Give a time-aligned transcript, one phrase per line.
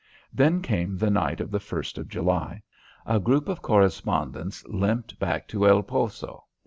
[0.33, 2.63] Then came the night of the first of July.
[3.05, 6.45] A group of correspondents limped back to El Poso.